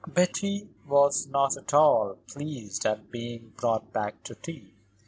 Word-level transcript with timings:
Betty 0.07 0.67
was 0.87 1.27
not 1.27 1.55
at 1.57 1.75
all 1.75 2.15
pleased 2.25 2.87
at 2.87 3.11
being 3.11 3.53
brought 3.55 3.93
back 3.93 4.23
to 4.23 4.33
tea. 4.33 4.73